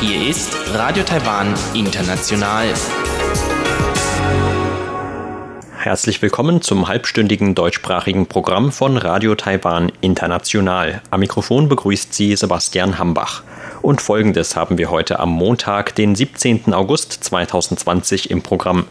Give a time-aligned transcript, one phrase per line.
[0.00, 2.66] Hier ist Radio Taiwan International.
[5.76, 11.02] Herzlich willkommen zum halbstündigen deutschsprachigen Programm von Radio Taiwan International.
[11.10, 13.44] Am Mikrofon begrüßt Sie Sebastian Hambach.
[13.80, 16.74] Und folgendes haben wir heute am Montag, den 17.
[16.74, 18.88] August 2020 im Programm.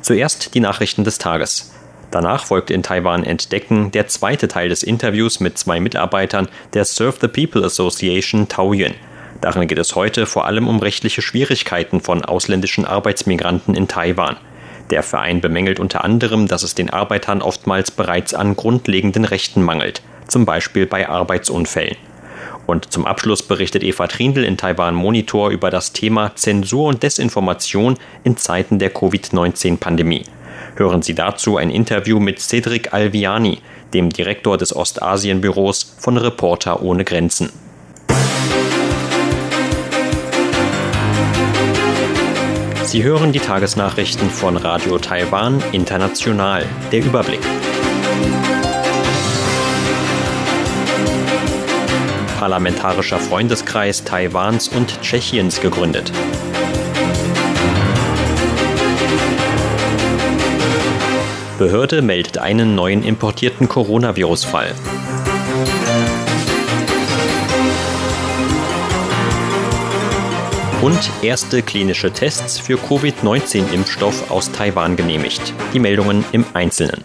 [0.00, 1.72] Zuerst die Nachrichten des Tages.
[2.12, 7.16] Danach folgt in Taiwan Entdecken der zweite Teil des Interviews mit zwei Mitarbeitern der Serve
[7.22, 8.92] the People Association Taoyuan.
[9.40, 14.36] Darin geht es heute vor allem um rechtliche Schwierigkeiten von ausländischen Arbeitsmigranten in Taiwan.
[14.90, 20.02] Der Verein bemängelt unter anderem, dass es den Arbeitern oftmals bereits an grundlegenden Rechten mangelt,
[20.28, 21.96] zum Beispiel bei Arbeitsunfällen.
[22.66, 27.96] Und zum Abschluss berichtet Eva Trindl in Taiwan Monitor über das Thema Zensur und Desinformation
[28.22, 30.24] in Zeiten der Covid-19-Pandemie.
[30.76, 33.58] Hören Sie dazu ein Interview mit Cedric Alviani,
[33.92, 37.50] dem Direktor des Ostasienbüros von Reporter ohne Grenzen.
[42.84, 46.66] Sie hören die Tagesnachrichten von Radio Taiwan International.
[46.90, 47.40] Der Überblick.
[52.38, 56.12] Parlamentarischer Freundeskreis Taiwans und Tschechiens gegründet.
[61.62, 64.74] Behörde meldet einen neuen importierten Coronavirus-Fall.
[70.82, 75.54] Und erste klinische Tests für Covid-19-Impfstoff aus Taiwan genehmigt.
[75.72, 77.04] Die Meldungen im Einzelnen.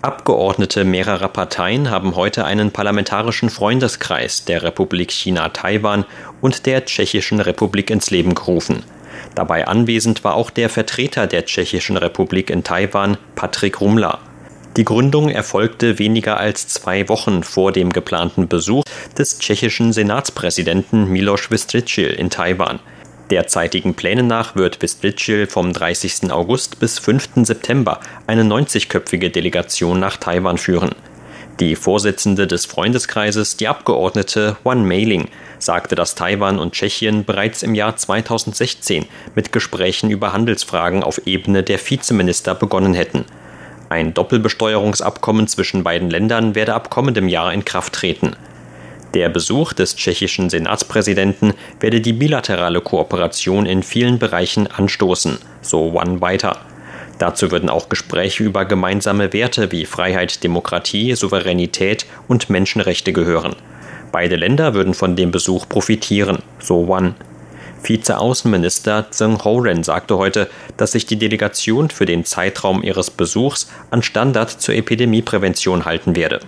[0.00, 6.06] Abgeordnete mehrerer Parteien haben heute einen parlamentarischen Freundeskreis der Republik China-Taiwan
[6.40, 8.82] und der Tschechischen Republik ins Leben gerufen.
[9.34, 14.20] Dabei anwesend war auch der Vertreter der Tschechischen Republik in Taiwan, Patrick Rumler.
[14.76, 18.84] Die Gründung erfolgte weniger als zwei Wochen vor dem geplanten Besuch
[19.18, 22.80] des tschechischen Senatspräsidenten Miloš Vystrčil in Taiwan.
[23.30, 26.32] Derzeitigen Plänen nach wird Vystrčil vom 30.
[26.32, 27.44] August bis 5.
[27.44, 30.90] September eine 90-köpfige Delegation nach Taiwan führen.
[31.60, 35.28] Die Vorsitzende des Freundeskreises, die Abgeordnete Wan Meiling,
[35.62, 41.62] sagte, dass Taiwan und Tschechien bereits im Jahr 2016 mit Gesprächen über Handelsfragen auf Ebene
[41.62, 43.24] der Vizeminister begonnen hätten.
[43.88, 48.36] Ein Doppelbesteuerungsabkommen zwischen beiden Ländern werde ab kommendem Jahr in Kraft treten.
[49.14, 56.22] Der Besuch des tschechischen Senatspräsidenten werde die bilaterale Kooperation in vielen Bereichen anstoßen, so One
[56.22, 56.60] weiter.
[57.18, 63.54] Dazu würden auch Gespräche über gemeinsame Werte wie Freiheit, Demokratie, Souveränität und Menschenrechte gehören.
[64.12, 67.14] Beide Länder würden von dem Besuch profitieren, so One.
[67.82, 74.02] Vizeaußenminister Zheng Horen sagte heute, dass sich die Delegation für den Zeitraum ihres Besuchs an
[74.02, 76.40] Standard zur Epidemieprävention halten werde.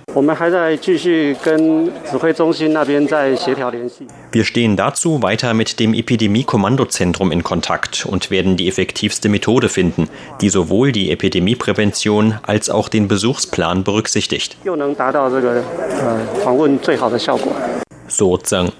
[4.32, 10.08] Wir stehen dazu weiter mit dem Epidemie-Kommandozentrum in Kontakt und werden die effektivste Methode finden,
[10.40, 14.56] die sowohl die Epidemieprävention als auch den Besuchsplan berücksichtigt.
[18.08, 18.72] So Zheng.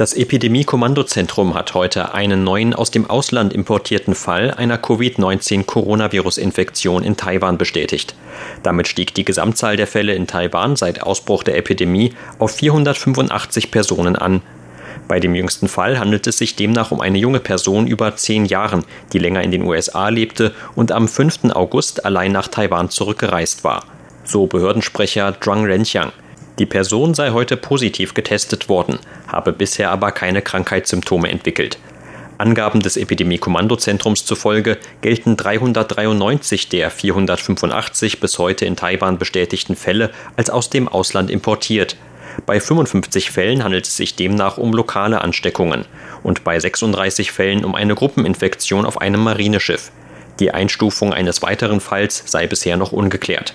[0.00, 7.58] Das Epidemie-Kommandozentrum hat heute einen neuen aus dem Ausland importierten Fall einer Covid-19-Coronavirus-Infektion in Taiwan
[7.58, 8.14] bestätigt.
[8.62, 14.16] Damit stieg die Gesamtzahl der Fälle in Taiwan seit Ausbruch der Epidemie auf 485 Personen
[14.16, 14.40] an.
[15.06, 18.86] Bei dem jüngsten Fall handelt es sich demnach um eine junge Person über zehn Jahren,
[19.12, 21.50] die länger in den USA lebte und am 5.
[21.52, 23.84] August allein nach Taiwan zurückgereist war.
[24.24, 26.12] So Behördensprecher Zhuang Renqiang.
[26.60, 31.78] Die Person sei heute positiv getestet worden, habe bisher aber keine Krankheitssymptome entwickelt.
[32.36, 40.50] Angaben des Epidemie-Kommandozentrums zufolge gelten 393 der 485 bis heute in Taiwan bestätigten Fälle als
[40.50, 41.96] aus dem Ausland importiert.
[42.44, 45.86] Bei 55 Fällen handelt es sich demnach um lokale Ansteckungen
[46.22, 49.90] und bei 36 Fällen um eine Gruppeninfektion auf einem Marineschiff.
[50.40, 53.54] Die Einstufung eines weiteren Falls sei bisher noch ungeklärt.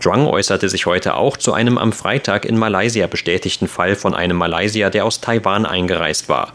[0.00, 4.36] Zhuang äußerte sich heute auch zu einem am Freitag in Malaysia bestätigten Fall von einem
[4.36, 6.52] Malaysier, der aus Taiwan eingereist war.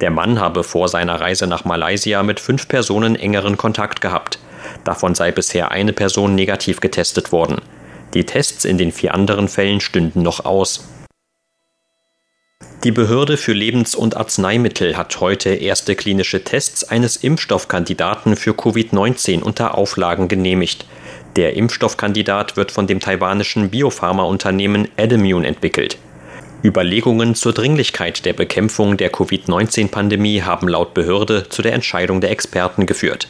[0.00, 4.38] Der Mann habe vor seiner Reise nach Malaysia mit fünf Personen engeren Kontakt gehabt.
[4.84, 7.60] Davon sei bisher eine Person negativ getestet worden.
[8.14, 10.88] Die Tests in den vier anderen Fällen stünden noch aus.
[12.84, 19.42] Die Behörde für Lebens- und Arzneimittel hat heute erste klinische Tests eines Impfstoffkandidaten für Covid-19
[19.42, 20.86] unter Auflagen genehmigt.
[21.36, 25.98] Der Impfstoffkandidat wird von dem taiwanischen Biopharmaunternehmen Adamune entwickelt.
[26.64, 32.86] Überlegungen zur Dringlichkeit der Bekämpfung der Covid-19-Pandemie haben laut Behörde zu der Entscheidung der Experten
[32.86, 33.28] geführt.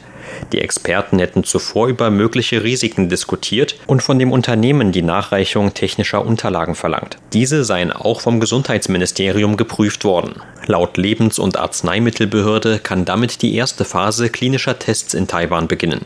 [0.52, 6.24] Die Experten hätten zuvor über mögliche Risiken diskutiert und von dem Unternehmen die Nachreichung technischer
[6.24, 7.18] Unterlagen verlangt.
[7.32, 10.40] Diese seien auch vom Gesundheitsministerium geprüft worden.
[10.66, 16.04] Laut Lebens- und Arzneimittelbehörde kann damit die erste Phase klinischer Tests in Taiwan beginnen.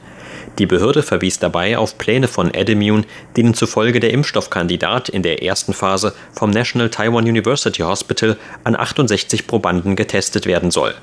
[0.59, 3.05] Die Behörde verwies dabei auf Pläne von Edimune,
[3.37, 9.47] denen zufolge der Impfstoffkandidat in der ersten Phase vom National Taiwan University Hospital an 68
[9.47, 10.95] Probanden getestet werden soll.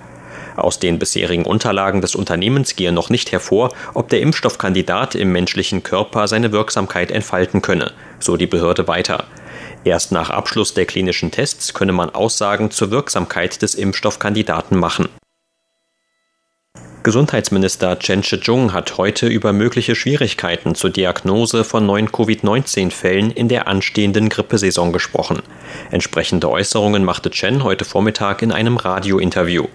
[0.58, 5.84] Aus den bisherigen Unterlagen des Unternehmens gehe noch nicht hervor, ob der Impfstoffkandidat im menschlichen
[5.84, 9.26] Körper seine Wirksamkeit entfalten könne, so die Behörde weiter.
[9.84, 15.10] Erst nach Abschluss der klinischen Tests könne man Aussagen zur Wirksamkeit des Impfstoffkandidaten machen.
[17.08, 23.70] Gesundheitsminister Chen Shih-chung hat heute über mögliche Schwierigkeiten zur Diagnose von neuen Covid-19-Fällen in der
[23.70, 25.42] anstehenden Grippesaison gesprochen.
[25.90, 29.68] Entsprechende Äußerungen machte Chen heute Vormittag in einem Radiointerview.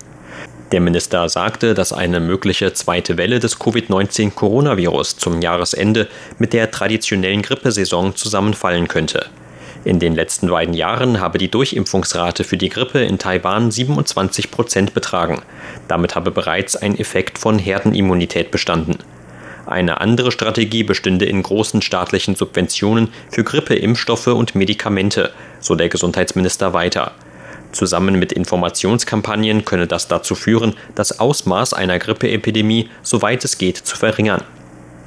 [0.73, 6.09] Der Minister sagte, dass eine mögliche zweite Welle des Covid-19-Coronavirus zum Jahresende
[6.39, 9.25] mit der traditionellen Grippesaison zusammenfallen könnte.
[9.85, 14.95] In den letzten beiden Jahren habe die Durchimpfungsrate für die Grippe in Taiwan 27 Prozent
[14.95, 15.43] betragen.
[15.89, 18.99] Damit habe bereits ein Effekt von Herdenimmunität bestanden.
[19.67, 26.73] Eine andere Strategie bestünde in großen staatlichen Subventionen für Grippeimpfstoffe und Medikamente, so der Gesundheitsminister
[26.73, 27.13] weiter.
[27.73, 33.97] Zusammen mit Informationskampagnen könne das dazu führen, das Ausmaß einer Grippeepidemie, soweit es geht, zu
[33.97, 34.45] verringern.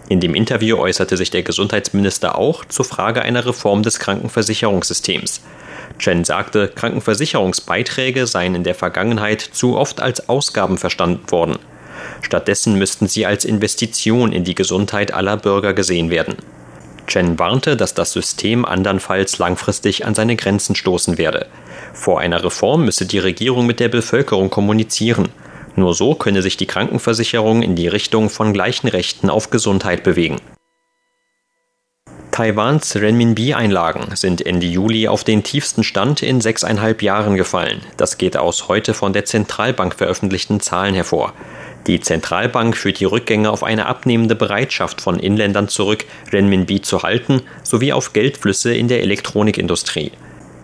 [0.08, 5.42] In dem Interview äußerte sich der Gesundheitsminister auch zur Frage einer Reform des Krankenversicherungssystems.
[5.98, 11.58] Chen sagte, Krankenversicherungsbeiträge seien in der Vergangenheit zu oft als Ausgaben verstanden worden.
[12.22, 16.36] Stattdessen müssten sie als Investition in die Gesundheit aller Bürger gesehen werden.
[17.08, 21.48] Chen warnte, dass das System andernfalls langfristig an seine Grenzen stoßen werde.
[21.94, 25.30] Vor einer Reform müsse die Regierung mit der Bevölkerung kommunizieren.
[25.76, 30.38] Nur so könne sich die Krankenversicherung in die Richtung von gleichen Rechten auf Gesundheit bewegen.
[32.32, 37.80] Taiwans Renminbi-Einlagen sind Ende Juli auf den tiefsten Stand in sechseinhalb Jahren gefallen.
[37.96, 41.34] Das geht aus heute von der Zentralbank veröffentlichten Zahlen hervor.
[41.88, 47.42] Die Zentralbank führt die Rückgänge auf eine abnehmende Bereitschaft von Inländern zurück, Renminbi zu halten,
[47.64, 50.12] sowie auf Geldflüsse in der Elektronikindustrie.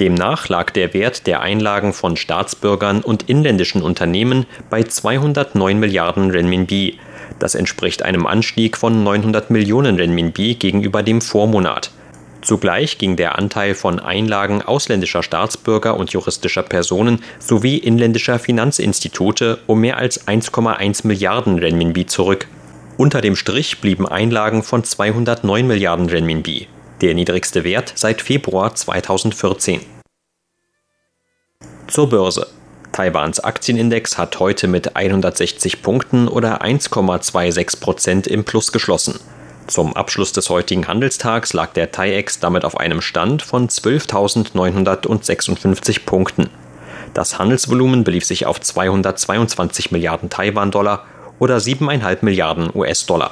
[0.02, 6.98] Demnach lag der Wert der Einlagen von Staatsbürgern und inländischen Unternehmen bei 209 Milliarden Renminbi.
[7.38, 11.92] Das entspricht einem Anstieg von 900 Millionen Renminbi gegenüber dem Vormonat.
[12.42, 19.82] Zugleich ging der Anteil von Einlagen ausländischer Staatsbürger und juristischer Personen sowie inländischer Finanzinstitute um
[19.82, 22.48] mehr als 1,1 Milliarden Renminbi zurück.
[22.98, 26.68] Unter dem Strich blieben Einlagen von 209 Milliarden Renminbi,
[27.02, 29.82] der niedrigste Wert seit Februar 2014.
[31.88, 32.48] Zur Börse.
[32.92, 39.20] Taiwans Aktienindex hat heute mit 160 Punkten oder 1,26 Prozent im Plus geschlossen.
[39.68, 46.50] Zum Abschluss des heutigen Handelstags lag der TAIEX damit auf einem Stand von 12.956 Punkten.
[47.14, 51.06] Das Handelsvolumen belief sich auf 222 Milliarden Taiwan-Dollar
[51.40, 53.32] oder 7,5 Milliarden US-Dollar.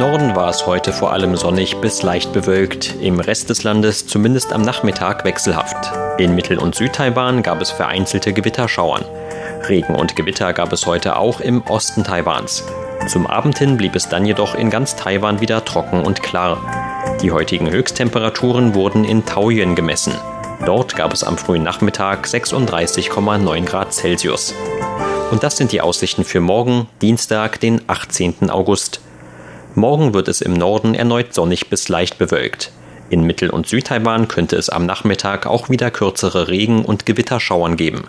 [0.00, 4.50] Norden war es heute vor allem sonnig bis leicht bewölkt, im Rest des Landes zumindest
[4.50, 5.92] am Nachmittag wechselhaft.
[6.18, 9.04] In Mittel- und Südtaiwan gab es vereinzelte Gewitterschauern.
[9.68, 12.64] Regen und Gewitter gab es heute auch im Osten Taiwans.
[13.08, 16.56] Zum Abend hin blieb es dann jedoch in ganz Taiwan wieder trocken und klar.
[17.20, 20.14] Die heutigen Höchsttemperaturen wurden in Taoyuan gemessen.
[20.64, 24.54] Dort gab es am frühen Nachmittag 36,9 Grad Celsius.
[25.30, 28.48] Und das sind die Aussichten für morgen, Dienstag, den 18.
[28.48, 29.02] August.
[29.76, 32.72] Morgen wird es im Norden erneut sonnig bis leicht bewölkt.
[33.08, 38.04] In Mittel- und Südtaiwan könnte es am Nachmittag auch wieder kürzere Regen- und Gewitterschauern geben.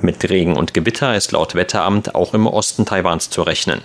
[0.00, 3.82] Mit Regen und Gewitter ist laut Wetteramt auch im Osten Taiwans zu rechnen.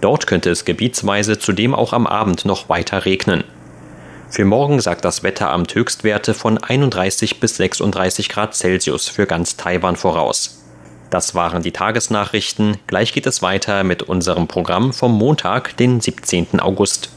[0.00, 3.42] Dort könnte es gebietsweise zudem auch am Abend noch weiter regnen.
[4.30, 9.96] Für morgen sagt das Wetteramt Höchstwerte von 31 bis 36 Grad Celsius für ganz Taiwan
[9.96, 10.63] voraus.
[11.14, 12.76] Das waren die Tagesnachrichten.
[12.88, 16.58] Gleich geht es weiter mit unserem Programm vom Montag, den 17.
[16.58, 17.13] August.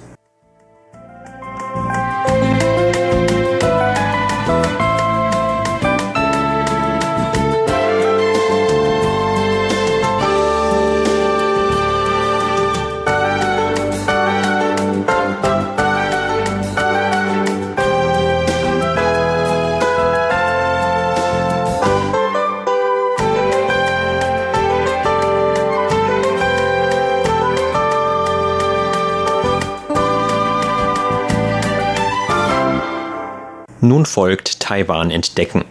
[34.08, 35.66] Folgt Taiwan entdecken.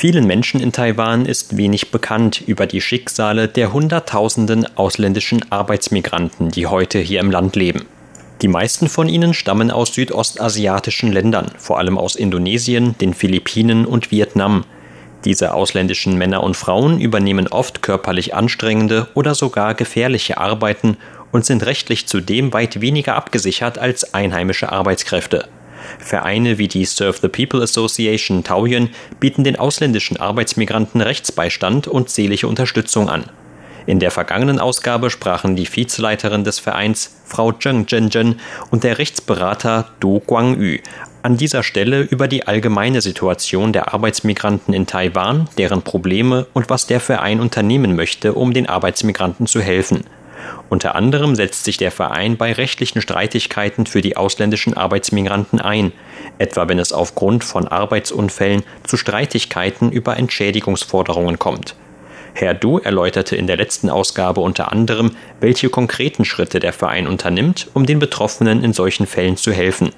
[0.00, 6.66] Vielen Menschen in Taiwan ist wenig bekannt über die Schicksale der Hunderttausenden ausländischen Arbeitsmigranten, die
[6.66, 7.84] heute hier im Land leben.
[8.42, 14.10] Die meisten von ihnen stammen aus südostasiatischen Ländern, vor allem aus Indonesien, den Philippinen und
[14.10, 14.64] Vietnam.
[15.26, 20.96] Diese ausländischen Männer und Frauen übernehmen oft körperlich anstrengende oder sogar gefährliche Arbeiten
[21.32, 25.46] und sind rechtlich zudem weit weniger abgesichert als einheimische Arbeitskräfte.
[25.98, 32.48] Vereine wie die Serve the People Association Taoyuan bieten den ausländischen Arbeitsmigranten Rechtsbeistand und seelische
[32.48, 33.24] Unterstützung an.
[33.90, 38.38] In der vergangenen Ausgabe sprachen die Vizeleiterin des Vereins, Frau Zheng Zhenzhen,
[38.70, 40.78] und der Rechtsberater Du Guangyu
[41.24, 46.86] an dieser Stelle über die allgemeine Situation der Arbeitsmigranten in Taiwan, deren Probleme und was
[46.86, 50.04] der Verein unternehmen möchte, um den Arbeitsmigranten zu helfen.
[50.68, 55.90] Unter anderem setzt sich der Verein bei rechtlichen Streitigkeiten für die ausländischen Arbeitsmigranten ein,
[56.38, 61.74] etwa wenn es aufgrund von Arbeitsunfällen zu Streitigkeiten über Entschädigungsforderungen kommt.
[62.34, 67.68] Herr Du erläuterte in der letzten Ausgabe unter anderem, welche konkreten Schritte der Verein unternimmt,
[67.74, 69.90] um den Betroffenen in solchen Fällen zu helfen.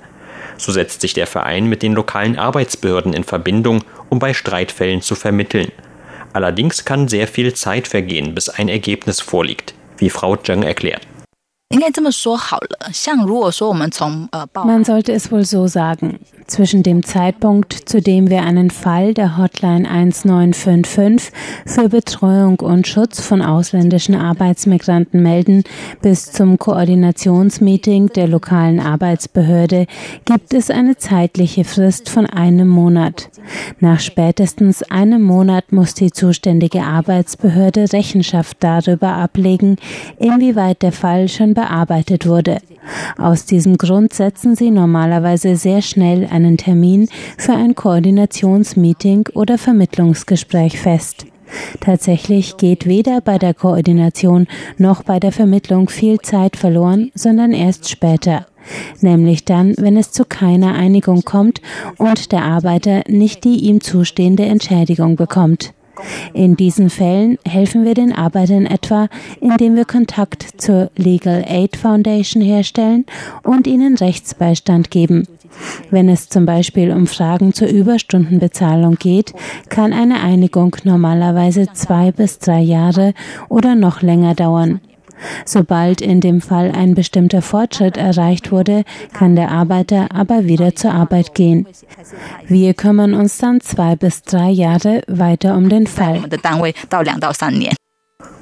[0.56, 5.14] So setzt sich der Verein mit den lokalen Arbeitsbehörden in Verbindung, um bei Streitfällen zu
[5.14, 5.72] vermitteln.
[6.32, 11.06] Allerdings kann sehr viel Zeit vergehen, bis ein Ergebnis vorliegt wie Frau Zheng erklärt.
[14.66, 16.18] Man sollte es wohl so sagen.
[16.46, 21.32] Zwischen dem Zeitpunkt, zu dem wir einen Fall der Hotline 1955
[21.64, 25.64] für Betreuung und Schutz von ausländischen Arbeitsmigranten melden,
[26.02, 29.86] bis zum Koordinationsmeeting der lokalen Arbeitsbehörde
[30.26, 33.30] gibt es eine zeitliche Frist von einem Monat.
[33.80, 39.76] Nach spätestens einem Monat muss die zuständige Arbeitsbehörde Rechenschaft darüber ablegen,
[40.18, 42.59] inwieweit der Fall schon bearbeitet wurde.
[43.16, 50.81] Aus diesem Grund setzen sie normalerweise sehr schnell einen Termin für ein Koordinationsmeeting oder Vermittlungsgespräch
[50.81, 51.26] fest.
[51.81, 57.88] Tatsächlich geht weder bei der Koordination noch bei der Vermittlung viel Zeit verloren, sondern erst
[57.88, 58.47] später.
[59.00, 61.61] Nämlich dann, wenn es zu keiner Einigung kommt
[61.99, 65.75] und der Arbeiter nicht die ihm zustehende Entschädigung bekommt.
[66.32, 69.08] In diesen Fällen helfen wir den Arbeitern etwa,
[69.40, 73.04] indem wir Kontakt zur Legal Aid Foundation herstellen
[73.42, 75.26] und ihnen Rechtsbeistand geben.
[75.90, 79.34] Wenn es zum Beispiel um Fragen zur Überstundenbezahlung geht,
[79.68, 83.12] kann eine Einigung normalerweise zwei bis drei Jahre
[83.49, 84.80] oder noch länger dauern.
[85.44, 90.92] Sobald in dem Fall ein bestimmter Fortschritt erreicht wurde, kann der Arbeiter aber wieder zur
[90.92, 91.66] Arbeit gehen.
[92.46, 96.22] Wir kümmern uns dann zwei bis drei Jahre weiter um den Fall.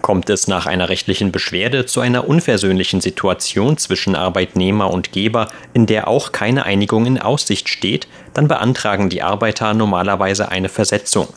[0.03, 5.87] Kommt es nach einer rechtlichen Beschwerde zu einer unversöhnlichen Situation zwischen Arbeitnehmer und Geber, in
[5.87, 11.29] der auch keine Einigung in Aussicht steht, dann beantragen die Arbeiter normalerweise eine Versetzung.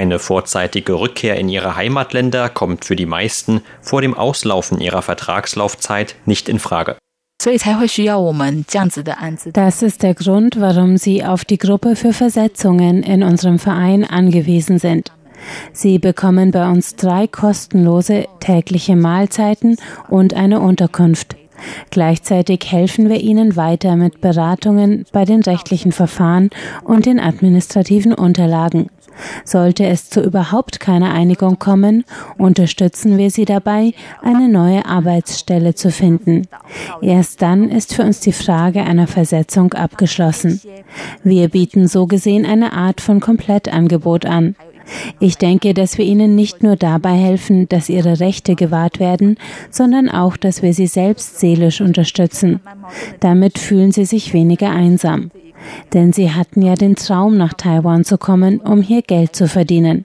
[0.00, 6.14] Eine vorzeitige Rückkehr in ihre Heimatländer kommt für die meisten vor dem Auslaufen ihrer Vertragslaufzeit
[6.24, 6.96] nicht in Frage.
[9.52, 14.78] Das ist der Grund, warum Sie auf die Gruppe für Versetzungen in unserem Verein angewiesen
[14.78, 15.12] sind.
[15.74, 19.76] Sie bekommen bei uns drei kostenlose tägliche Mahlzeiten
[20.08, 21.36] und eine Unterkunft.
[21.90, 26.48] Gleichzeitig helfen wir Ihnen weiter mit Beratungen bei den rechtlichen Verfahren
[26.84, 28.88] und den administrativen Unterlagen.
[29.44, 32.04] Sollte es zu überhaupt keiner Einigung kommen,
[32.38, 36.46] unterstützen wir Sie dabei, eine neue Arbeitsstelle zu finden.
[37.02, 40.60] Erst dann ist für uns die Frage einer Versetzung abgeschlossen.
[41.22, 44.56] Wir bieten so gesehen eine Art von Komplettangebot an.
[45.18, 49.36] Ich denke, dass wir ihnen nicht nur dabei helfen, dass ihre Rechte gewahrt werden,
[49.70, 52.60] sondern auch, dass wir sie selbst seelisch unterstützen.
[53.20, 55.30] Damit fühlen sie sich weniger einsam.
[55.92, 60.04] Denn sie hatten ja den Traum, nach Taiwan zu kommen, um hier Geld zu verdienen.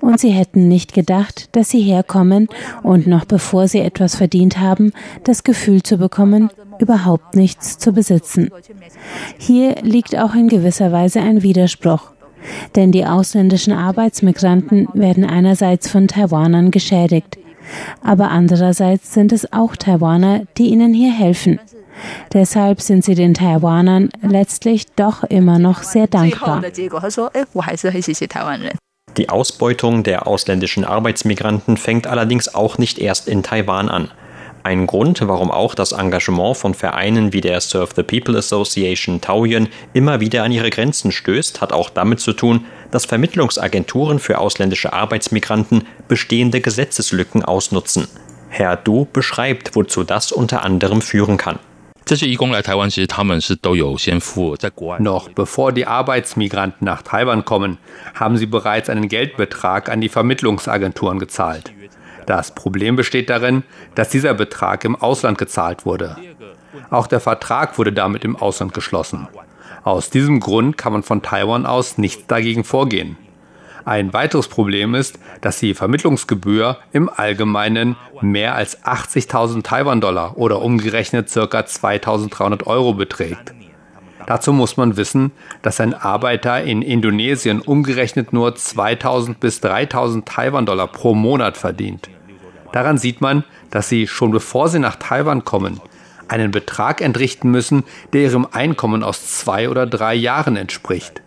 [0.00, 2.48] Und sie hätten nicht gedacht, dass sie herkommen
[2.82, 4.92] und noch bevor sie etwas verdient haben,
[5.24, 8.50] das Gefühl zu bekommen, überhaupt nichts zu besitzen.
[9.38, 12.12] Hier liegt auch in gewisser Weise ein Widerspruch.
[12.76, 17.38] Denn die ausländischen Arbeitsmigranten werden einerseits von Taiwanern geschädigt,
[18.02, 21.60] aber andererseits sind es auch Taiwaner, die ihnen hier helfen.
[22.32, 26.62] Deshalb sind sie den Taiwanern letztlich doch immer noch sehr dankbar.
[29.16, 34.10] Die Ausbeutung der ausländischen Arbeitsmigranten fängt allerdings auch nicht erst in Taiwan an.
[34.66, 39.68] Ein Grund, warum auch das Engagement von Vereinen wie der Serve the People Association Taoyuan
[39.92, 44.94] immer wieder an ihre Grenzen stößt, hat auch damit zu tun, dass Vermittlungsagenturen für ausländische
[44.94, 48.08] Arbeitsmigranten bestehende Gesetzeslücken ausnutzen.
[48.48, 51.58] Herr Du beschreibt, wozu das unter anderem führen kann.
[55.02, 57.76] Noch bevor die Arbeitsmigranten nach Taiwan kommen,
[58.14, 61.72] haben sie bereits einen Geldbetrag an die Vermittlungsagenturen gezahlt.
[62.26, 63.62] Das Problem besteht darin,
[63.94, 66.16] dass dieser Betrag im Ausland gezahlt wurde.
[66.90, 69.28] Auch der Vertrag wurde damit im Ausland geschlossen.
[69.82, 73.16] Aus diesem Grund kann man von Taiwan aus nichts dagegen vorgehen.
[73.84, 81.30] Ein weiteres Problem ist, dass die Vermittlungsgebühr im Allgemeinen mehr als 80.000 Taiwan-Dollar oder umgerechnet
[81.30, 81.40] ca.
[81.40, 83.52] 2.300 Euro beträgt.
[84.26, 90.88] Dazu muss man wissen, dass ein Arbeiter in Indonesien umgerechnet nur 2.000 bis 3.000 Taiwan-Dollar
[90.88, 92.08] pro Monat verdient.
[92.72, 95.80] Daran sieht man, dass sie schon bevor sie nach Taiwan kommen,
[96.28, 101.22] einen Betrag entrichten müssen, der ihrem Einkommen aus zwei oder drei Jahren entspricht.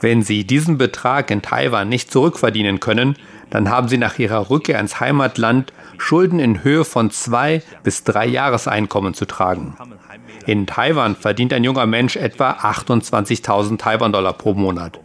[0.00, 3.16] Wenn sie diesen Betrag in Taiwan nicht zurückverdienen können,
[3.50, 8.26] dann haben sie nach ihrer Rückkehr ins Heimatland Schulden in Höhe von zwei bis drei
[8.26, 9.76] Jahreseinkommen zu tragen.
[10.46, 14.98] In Taiwan verdient ein junger Mensch etwa 28.000 Taiwan-Dollar pro Monat.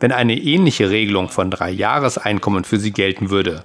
[0.00, 3.62] Wenn eine ähnliche Regelung von drei Jahreseinkommen für sie gelten würde,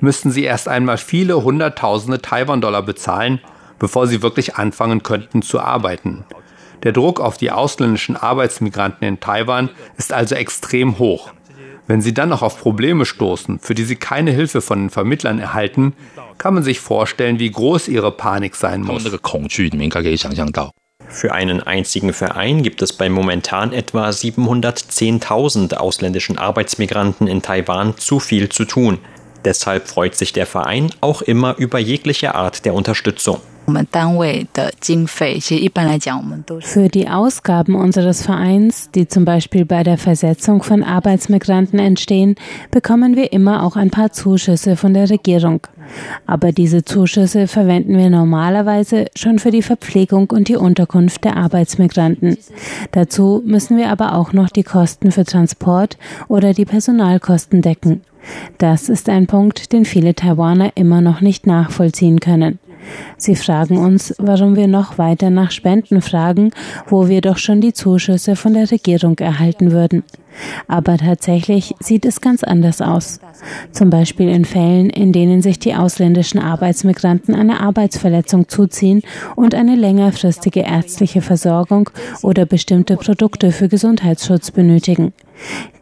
[0.00, 3.40] müssten sie erst einmal viele Hunderttausende Taiwan-Dollar bezahlen,
[3.78, 6.24] bevor sie wirklich anfangen könnten zu arbeiten.
[6.82, 11.32] Der Druck auf die ausländischen Arbeitsmigranten in Taiwan ist also extrem hoch.
[11.88, 15.38] Wenn sie dann noch auf Probleme stoßen, für die sie keine Hilfe von den Vermittlern
[15.38, 15.94] erhalten,
[16.36, 19.04] kann man sich vorstellen, wie groß ihre Panik sein muss.
[21.08, 28.20] Für einen einzigen Verein gibt es bei momentan etwa 710.000 ausländischen Arbeitsmigranten in Taiwan zu
[28.20, 28.98] viel zu tun.
[29.46, 33.40] Deshalb freut sich der Verein auch immer über jegliche Art der Unterstützung.
[36.60, 42.36] Für die Ausgaben unseres Vereins, die zum Beispiel bei der Versetzung von Arbeitsmigranten entstehen,
[42.70, 45.66] bekommen wir immer auch ein paar Zuschüsse von der Regierung.
[46.26, 52.36] Aber diese Zuschüsse verwenden wir normalerweise schon für die Verpflegung und die Unterkunft der Arbeitsmigranten.
[52.92, 55.96] Dazu müssen wir aber auch noch die Kosten für Transport
[56.28, 58.02] oder die Personalkosten decken.
[58.58, 62.58] Das ist ein Punkt, den viele Taiwaner immer noch nicht nachvollziehen können.
[63.16, 66.50] Sie fragen uns, warum wir noch weiter nach Spenden fragen,
[66.86, 70.04] wo wir doch schon die Zuschüsse von der Regierung erhalten würden.
[70.66, 73.20] Aber tatsächlich sieht es ganz anders aus.
[73.72, 79.02] Zum Beispiel in Fällen, in denen sich die ausländischen Arbeitsmigranten eine Arbeitsverletzung zuziehen
[79.36, 81.90] und eine längerfristige ärztliche Versorgung
[82.22, 85.12] oder bestimmte Produkte für Gesundheitsschutz benötigen.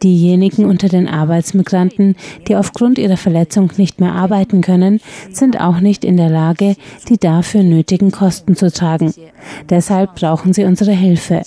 [0.02, 2.16] Diejenigen unter den Arbeitsmigranten,
[2.46, 6.76] die aufgrund ihrer Verletzung nicht mehr arbeiten können, sind auch nicht in der Lage,
[7.08, 9.14] die dafür nötigen Kosten zu tragen.
[9.68, 11.42] Deshalb brauchen sie unsere Hilfe.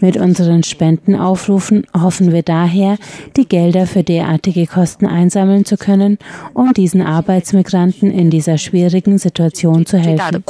[0.00, 2.96] Mit unseren Spendenaufrufen hoffen wir daher,
[3.36, 6.18] die Gelder für derartige Kosten einsammeln zu können,
[6.52, 10.42] um diesen Arbeitsmigranten in dieser schwierigen Situation zu helfen.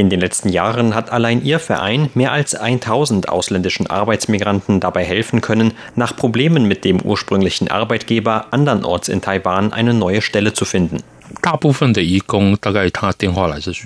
[0.00, 5.42] In den letzten Jahren hat allein ihr Verein mehr als 1000 ausländischen Arbeitsmigranten dabei helfen
[5.42, 11.02] können, nach Problemen mit dem ursprünglichen Arbeitgeber andernorts in Taiwan eine neue Stelle zu finden.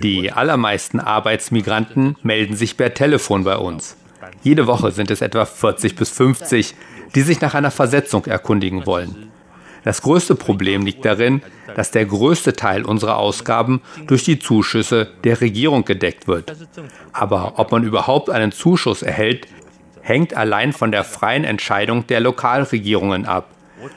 [0.02, 3.96] Die allermeisten Arbeitsmigranten melden sich per Telefon bei uns.
[4.42, 6.74] Jede Woche sind es etwa 40 bis 50,
[7.14, 9.30] die sich nach einer Versetzung erkundigen wollen.
[9.84, 11.42] Das größte Problem liegt darin,
[11.76, 16.56] dass der größte Teil unserer Ausgaben durch die Zuschüsse der Regierung gedeckt wird.
[17.12, 19.46] Aber ob man überhaupt einen Zuschuss erhält,
[20.00, 23.50] hängt allein von der freien Entscheidung der Lokalregierungen ab.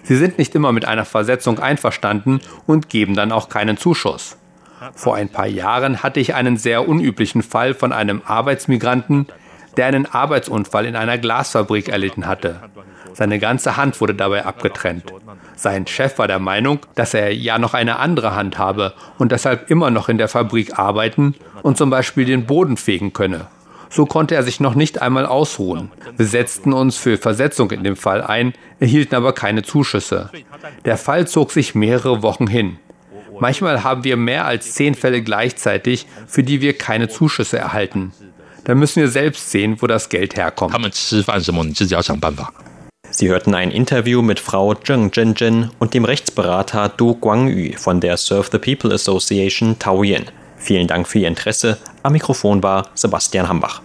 [0.03, 4.37] Sie sind nicht immer mit einer Versetzung einverstanden und geben dann auch keinen Zuschuss.
[4.93, 9.27] Vor ein paar Jahren hatte ich einen sehr unüblichen Fall von einem Arbeitsmigranten,
[9.75, 12.61] der einen Arbeitsunfall in einer Glasfabrik erlitten hatte.
[13.13, 15.11] Seine ganze Hand wurde dabei abgetrennt.
[15.55, 19.71] Sein Chef war der Meinung, dass er ja noch eine andere Hand habe und deshalb
[19.71, 23.47] immer noch in der Fabrik arbeiten und zum Beispiel den Boden fegen könne.
[23.89, 25.91] So konnte er sich noch nicht einmal ausruhen.
[26.15, 30.29] Wir setzten uns für Versetzung in dem Fall ein, erhielten aber keine Zuschüsse.
[30.85, 32.77] Der Fall zog sich mehrere Wochen hin.
[33.39, 38.11] Manchmal haben wir mehr als zehn Fälle gleichzeitig, für die wir keine Zuschüsse erhalten.
[38.63, 40.75] Da müssen wir selbst sehen, wo das Geld herkommt.
[43.09, 48.17] Sie hörten ein Interview mit Frau Zheng Zhenzhen und dem Rechtsberater Du Guangyu von der
[48.17, 50.25] Serve the People Association Taoyuan.
[50.57, 51.77] Vielen Dank für Ihr Interesse.
[52.03, 53.81] Am Mikrofon war Sebastian Hambach.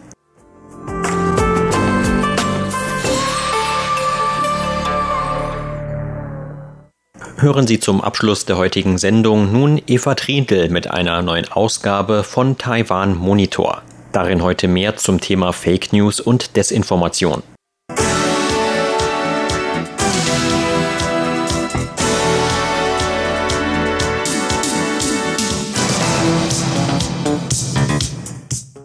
[7.43, 12.57] Hören Sie zum Abschluss der heutigen Sendung nun Eva Triedl mit einer neuen Ausgabe von
[12.57, 13.83] Taiwan Monitor.
[14.13, 17.43] Darin heute mehr zum Thema Fake News und Desinformation.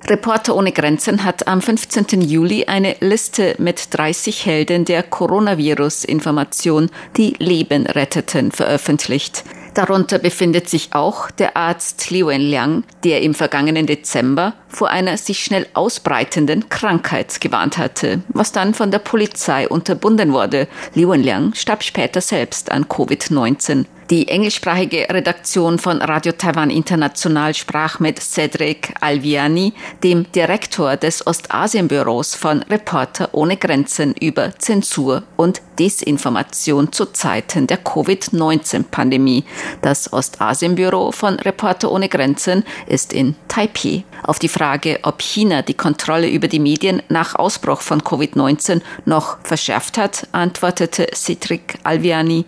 [0.10, 2.22] Reporter ohne Grenzen hat am 15.
[2.22, 9.44] Juli eine Liste mit 30 Helden der Coronavirus-Information, die Leben retteten, veröffentlicht.
[9.74, 15.44] Darunter befindet sich auch der Arzt Liu Liang, der im vergangenen Dezember vor einer sich
[15.44, 20.68] schnell ausbreitenden Krankheit gewarnt hatte, was dann von der Polizei unterbunden wurde.
[20.94, 23.86] Liu Liang starb später selbst an Covid-19.
[24.10, 32.34] Die englischsprachige Redaktion von Radio Taiwan International sprach mit Cedric Alviani, dem Direktor des Ostasienbüros
[32.34, 39.44] von Reporter ohne Grenzen über Zensur und Desinformation zu Zeiten der Covid-19-Pandemie.
[39.82, 44.06] Das Ostasienbüro von Reporter ohne Grenzen ist in Taipei.
[44.24, 44.58] Auf die Frage,
[45.04, 51.08] ob China die Kontrolle über die Medien nach Ausbruch von Covid-19 noch verschärft hat, antwortete
[51.14, 52.46] Cedric Alviani.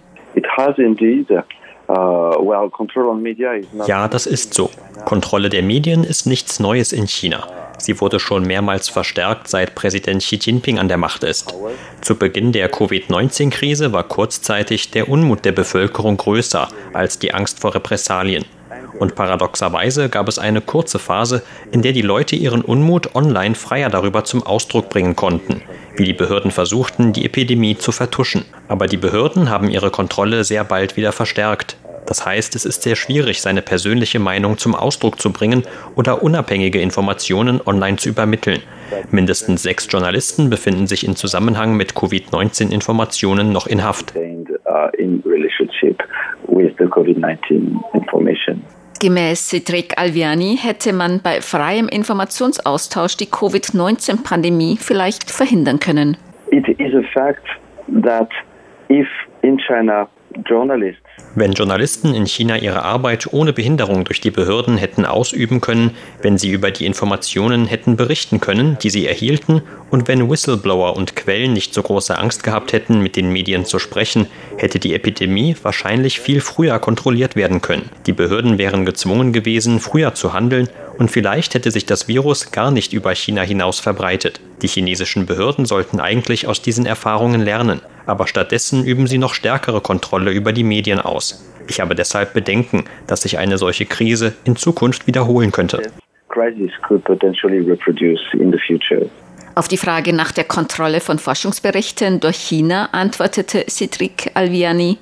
[1.88, 2.54] Uh,
[3.88, 4.70] ja, das ist so.
[5.06, 7.48] Kontrolle der Medien ist nichts Neues in China.
[7.80, 11.56] Sie wurde schon mehrmals verstärkt, seit Präsident Xi Jinping an der Macht ist.
[12.02, 17.74] Zu Beginn der Covid-19-Krise war kurzzeitig der Unmut der Bevölkerung größer als die Angst vor
[17.74, 18.46] Repressalien.
[18.98, 23.90] Und paradoxerweise gab es eine kurze Phase, in der die Leute ihren Unmut online freier
[23.90, 25.62] darüber zum Ausdruck bringen konnten,
[25.96, 28.46] wie die Behörden versuchten, die Epidemie zu vertuschen.
[28.68, 31.78] Aber die Behörden haben ihre Kontrolle sehr bald wieder verstärkt.
[32.10, 35.64] Das heißt, es ist sehr schwierig, seine persönliche Meinung zum Ausdruck zu bringen
[35.96, 38.64] oder unabhängige Informationen online zu übermitteln.
[39.12, 44.14] Mindestens sechs Journalisten befinden sich in Zusammenhang mit Covid-19-Informationen noch in Haft.
[49.00, 56.18] Gemäß Cedric Alviani hätte man bei freiem Informationsaustausch die Covid-19-Pandemie vielleicht verhindern können.
[56.52, 57.46] It is a fact
[58.04, 58.30] that
[58.90, 59.08] if
[59.42, 60.10] in China
[61.36, 66.38] wenn Journalisten in China ihre Arbeit ohne Behinderung durch die Behörden hätten ausüben können, wenn
[66.38, 71.54] sie über die Informationen hätten berichten können, die sie erhielten, und wenn Whistleblower und Quellen
[71.54, 76.20] nicht so große Angst gehabt hätten, mit den Medien zu sprechen, hätte die Epidemie wahrscheinlich
[76.20, 77.90] viel früher kontrolliert werden können.
[78.06, 82.70] Die Behörden wären gezwungen gewesen, früher zu handeln, und vielleicht hätte sich das Virus gar
[82.70, 84.40] nicht über China hinaus verbreitet.
[84.62, 89.82] Die chinesischen Behörden sollten eigentlich aus diesen Erfahrungen lernen aber stattdessen üben sie noch stärkere
[89.82, 91.46] Kontrolle über die Medien aus.
[91.68, 95.84] Ich habe deshalb Bedenken, dass sich eine solche Krise in Zukunft wiederholen könnte.
[99.56, 104.98] Auf die Frage nach der Kontrolle von Forschungsberichten durch China antwortete Cedric Alviani.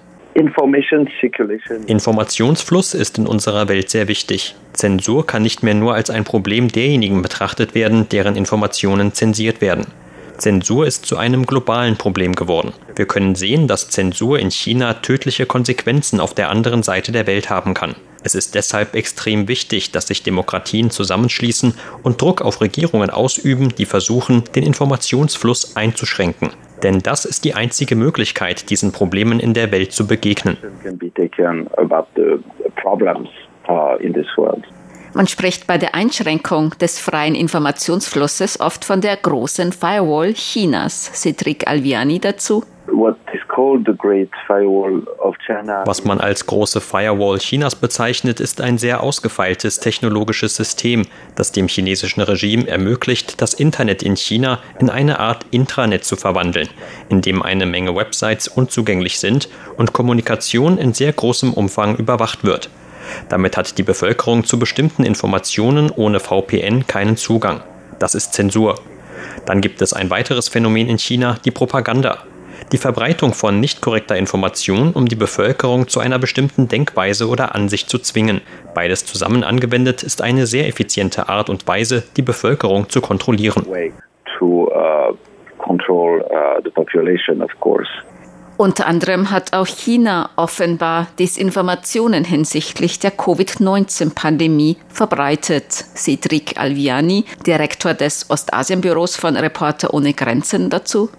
[1.88, 4.56] Informationsfluss ist in unserer Welt sehr wichtig.
[4.74, 9.88] Zensur kann nicht mehr nur als ein Problem derjenigen betrachtet werden, deren Informationen zensiert werden.
[10.38, 12.74] Zensur ist zu einem globalen Problem geworden.
[12.96, 17.50] Wir können sehen, dass Zensur in China tödliche Konsequenzen auf der anderen Seite der Welt
[17.50, 17.96] haben kann.
[18.24, 21.74] Es ist deshalb extrem wichtig, dass sich Demokratien zusammenschließen
[22.04, 26.50] und Druck auf Regierungen ausüben, die versuchen, den Informationsfluss einzuschränken.
[26.84, 30.58] Denn das ist die einzige Möglichkeit, diesen Problemen in der Welt zu begegnen.
[35.14, 41.12] Man spricht bei der Einschränkung des freien Informationsflusses oft von der großen Firewall Chinas.
[41.14, 42.64] Cedric Alviani dazu.
[45.86, 51.68] Was man als große Firewall Chinas bezeichnet, ist ein sehr ausgefeiltes technologisches System, das dem
[51.68, 56.70] chinesischen Regime ermöglicht, das Internet in China in eine Art Intranet zu verwandeln,
[57.10, 62.70] in dem eine Menge Websites unzugänglich sind und Kommunikation in sehr großem Umfang überwacht wird.
[63.30, 67.62] Damit hat die Bevölkerung zu bestimmten Informationen ohne VPN keinen Zugang.
[68.00, 68.80] Das ist Zensur.
[69.46, 72.24] Dann gibt es ein weiteres Phänomen in China, die Propaganda.
[72.72, 77.90] Die Verbreitung von nicht korrekter Information, um die Bevölkerung zu einer bestimmten Denkweise oder Ansicht
[77.90, 78.42] zu zwingen.
[78.74, 83.66] Beides zusammen angewendet ist eine sehr effiziente Art und Weise, die Bevölkerung zu kontrollieren.
[84.38, 85.16] To, uh,
[85.58, 86.62] control, uh,
[88.58, 95.72] Unter anderem hat auch China offenbar Desinformationen hinsichtlich der Covid-19-Pandemie verbreitet.
[95.72, 101.10] Cedric Alviani, Direktor des Ostasienbüros von Reporter ohne Grenzen dazu.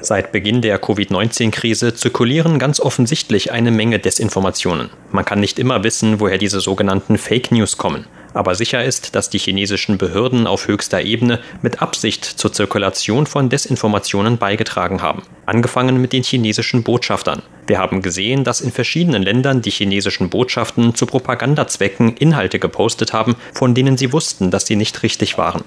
[0.00, 4.90] Seit Beginn der Covid-19-Krise zirkulieren ganz offensichtlich eine Menge Desinformationen.
[5.12, 8.06] Man kann nicht immer wissen, woher diese sogenannten Fake News kommen.
[8.34, 13.48] Aber sicher ist, dass die chinesischen Behörden auf höchster Ebene mit Absicht zur Zirkulation von
[13.48, 15.22] Desinformationen beigetragen haben.
[15.46, 17.42] Angefangen mit den chinesischen Botschaftern.
[17.66, 23.36] Wir haben gesehen, dass in verschiedenen Ländern die chinesischen Botschaften zu Propagandazwecken Inhalte gepostet haben,
[23.52, 25.62] von denen sie wussten, dass sie nicht richtig waren.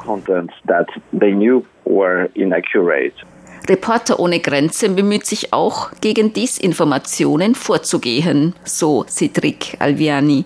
[3.67, 10.45] Reporter ohne Grenzen bemüht sich auch, gegen Desinformationen vorzugehen, so Cedric Alviani.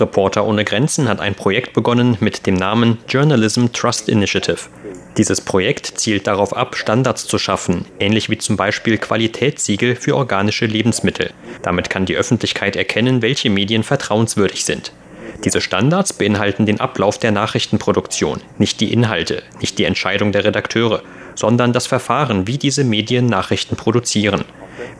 [0.00, 4.68] Reporter ohne Grenzen hat ein Projekt begonnen mit dem Namen Journalism Trust Initiative.
[5.16, 10.66] Dieses Projekt zielt darauf ab, Standards zu schaffen, ähnlich wie zum Beispiel Qualitätssiegel für organische
[10.66, 11.30] Lebensmittel.
[11.62, 14.92] Damit kann die Öffentlichkeit erkennen, welche Medien vertrauenswürdig sind.
[15.44, 21.02] Diese Standards beinhalten den Ablauf der Nachrichtenproduktion, nicht die Inhalte, nicht die Entscheidung der Redakteure,
[21.34, 24.44] sondern das Verfahren, wie diese Medien Nachrichten produzieren.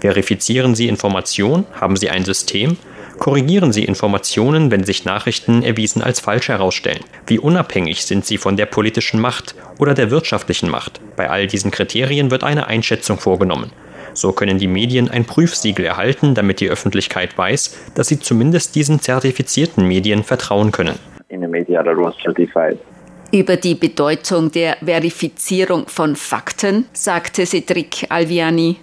[0.01, 1.67] Verifizieren Sie Informationen?
[1.81, 2.77] Haben Sie ein System?
[3.19, 7.01] Korrigieren Sie Informationen, wenn sich Nachrichten erwiesen als falsch herausstellen?
[7.27, 11.01] Wie unabhängig sind sie von der politischen Macht oder der wirtschaftlichen Macht?
[11.17, 13.71] Bei all diesen Kriterien wird eine Einschätzung vorgenommen.
[14.15, 19.01] So können die Medien ein Prüfsiegel erhalten, damit die Öffentlichkeit weiß, dass sie zumindest diesen
[19.01, 20.99] zertifizierten Medien vertrauen können.
[23.35, 28.77] Über die Bedeutung der Verifizierung von Fakten sagte Cedric Alviani.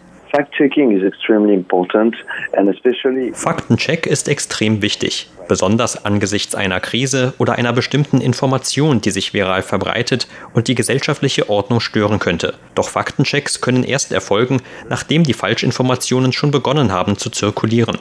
[3.34, 9.62] Faktencheck ist extrem wichtig, besonders angesichts einer Krise oder einer bestimmten Information, die sich viral
[9.62, 12.56] verbreitet und die gesellschaftliche Ordnung stören könnte.
[12.76, 17.98] Doch Faktenchecks können erst erfolgen, nachdem die Falschinformationen schon begonnen haben zu zirkulieren.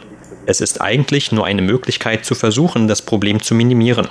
[0.46, 4.08] Es ist eigentlich nur eine Möglichkeit zu versuchen, das Problem zu minimieren.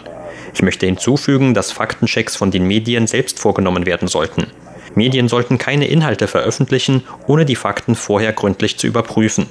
[0.54, 4.48] Ich möchte hinzufügen, dass Faktenchecks von den Medien selbst vorgenommen werden sollten.
[4.96, 9.48] Medien sollten keine Inhalte veröffentlichen, ohne die Fakten vorher gründlich zu überprüfen.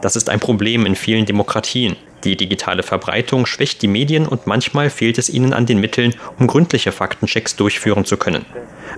[0.00, 1.96] Das ist ein Problem in vielen Demokratien.
[2.24, 6.46] Die digitale Verbreitung schwächt die Medien und manchmal fehlt es ihnen an den Mitteln, um
[6.46, 8.44] gründliche Faktenchecks durchführen zu können.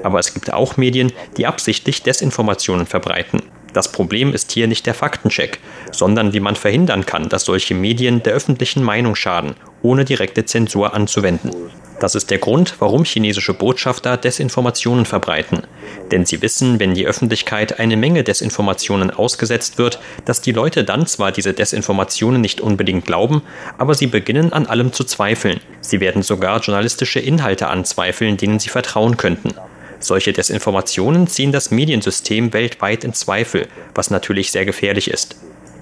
[0.02, 3.42] Aber es gibt auch Medien, die absichtlich Desinformationen verbreiten.
[3.72, 5.60] Das Problem ist hier nicht der Faktencheck,
[5.92, 10.94] sondern wie man verhindern kann, dass solche Medien der öffentlichen Meinung schaden, ohne direkte Zensur
[10.94, 11.50] anzuwenden.
[12.00, 15.64] Das ist der Grund, warum chinesische Botschafter Desinformationen verbreiten.
[16.10, 21.06] Denn sie wissen, wenn die Öffentlichkeit eine Menge Desinformationen ausgesetzt wird, dass die Leute dann
[21.06, 23.42] zwar diese Desinformationen nicht unbedingt glauben,
[23.76, 25.60] aber sie beginnen an allem zu zweifeln.
[25.82, 29.50] Sie werden sogar journalistische Inhalte anzweifeln, denen sie vertrauen könnten.
[29.98, 35.36] Solche Desinformationen ziehen das Mediensystem weltweit in Zweifel, was natürlich sehr gefährlich ist.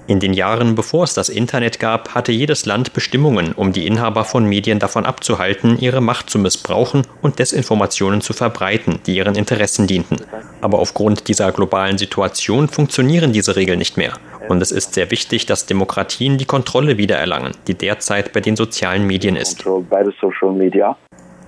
[0.09, 4.25] In den Jahren, bevor es das Internet gab, hatte jedes Land Bestimmungen, um die Inhaber
[4.25, 9.85] von Medien davon abzuhalten, ihre Macht zu missbrauchen und Desinformationen zu verbreiten, die ihren Interessen
[9.85, 10.17] dienten.
[10.61, 14.13] Aber aufgrund dieser globalen Situation funktionieren diese Regeln nicht mehr.
[14.47, 19.05] Und es ist sehr wichtig, dass Demokratien die Kontrolle wiedererlangen, die derzeit bei den sozialen
[19.05, 19.63] Medien ist.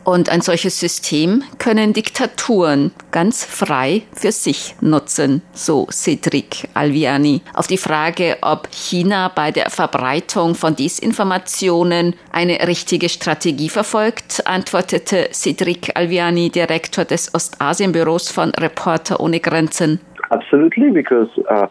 [0.03, 7.41] Und ein solches System können Diktaturen ganz frei für sich nutzen, so Cedric Alviani.
[7.53, 15.29] Auf die Frage, ob China bei der Verbreitung von Desinformationen eine richtige Strategie verfolgt, antwortete
[15.33, 19.99] Cedric Alviani, Direktor des Ostasienbüros von Reporter ohne Grenzen.
[21.37, 21.67] Uh,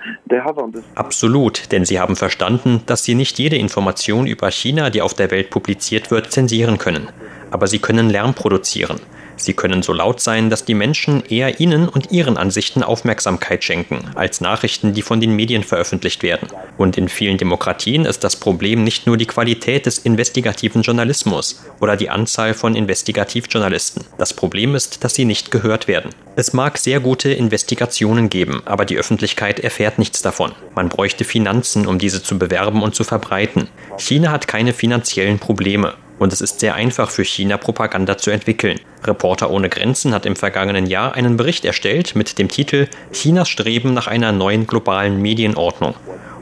[0.94, 5.30] Absolut, denn sie haben verstanden, dass sie nicht jede Information über China, die auf der
[5.30, 7.08] Welt publiziert wird, zensieren können
[7.50, 9.00] aber sie können Lärm produzieren.
[9.40, 14.10] Sie können so laut sein, dass die Menschen eher ihnen und ihren Ansichten Aufmerksamkeit schenken,
[14.14, 16.48] als Nachrichten, die von den Medien veröffentlicht werden.
[16.76, 21.96] Und in vielen Demokratien ist das Problem nicht nur die Qualität des investigativen Journalismus oder
[21.96, 24.04] die Anzahl von Investigativjournalisten.
[24.18, 26.10] Das Problem ist, dass sie nicht gehört werden.
[26.36, 30.52] Es mag sehr gute Investigationen geben, aber die Öffentlichkeit erfährt nichts davon.
[30.74, 33.68] Man bräuchte Finanzen, um diese zu bewerben und zu verbreiten.
[33.96, 38.78] China hat keine finanziellen Probleme und es ist sehr einfach für China Propaganda zu entwickeln.
[39.04, 43.94] Reporter ohne Grenzen hat im vergangenen Jahr einen Bericht erstellt mit dem Titel Chinas Streben
[43.94, 45.94] nach einer neuen globalen Medienordnung.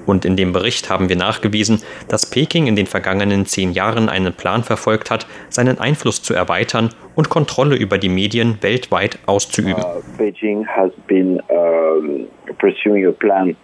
[0.05, 4.33] Und in dem Bericht haben wir nachgewiesen, dass Peking in den vergangenen zehn Jahren einen
[4.33, 9.85] Plan verfolgt hat, seinen Einfluss zu erweitern und Kontrolle über die Medien weltweit auszuüben.
[9.85, 12.27] Uh, Beijing has been uh,
[12.59, 13.55] pursuing a plan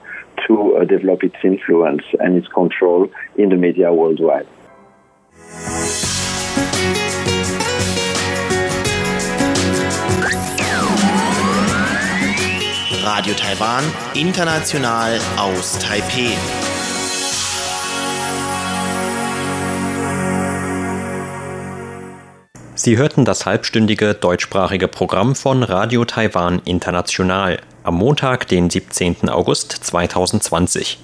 [0.47, 4.47] to uh, develop its influence and its control in the media worldwide.
[13.05, 16.31] Radio Taiwan, international aus Taipeh.
[22.75, 29.29] Sie hörten das halbstündige deutschsprachige Programm von Radio Taiwan International am Montag, den 17.
[29.29, 30.99] August 2020.